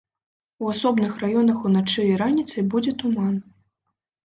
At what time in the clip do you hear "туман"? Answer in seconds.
3.05-3.35